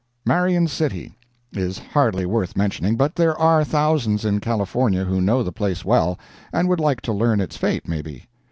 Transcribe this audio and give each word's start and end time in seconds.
MARION 0.25 0.67
CITY 0.67 1.13
Is 1.53 1.77
hardly 1.77 2.25
worth 2.25 2.57
mentioning, 2.57 2.95
but 2.95 3.13
there 3.15 3.37
are 3.37 3.63
thousands 3.63 4.25
in 4.25 4.39
California 4.39 5.03
who 5.05 5.21
know 5.21 5.43
the 5.43 5.51
place 5.51 5.85
well, 5.85 6.17
and 6.51 6.67
would 6.69 6.79
like 6.79 7.01
to 7.01 7.13
learn 7.13 7.39
its 7.39 7.55
fate, 7.55 7.87
maybe. 7.87 8.25